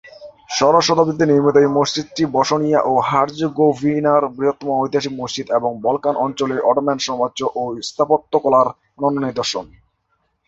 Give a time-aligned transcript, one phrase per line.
[0.49, 6.99] ষোড়শ শতাব্দীতে নির্মিত এই মসজিদটি বসনিয়া ও হার্জেগোভিনার বৃহত্তম ঐতিহাসিক মসজিদ এবং বলকান অঞ্চলে অটোম্যান
[7.05, 8.67] সাম্রাজ্য ও স্থাপত্যকলার
[8.97, 9.65] অনন্য নিদর্শন।